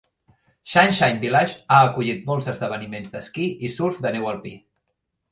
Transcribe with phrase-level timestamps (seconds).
[0.69, 4.55] Sunshine Village ha acollit molts esdeveniments d'esquí i surf de neu alpí.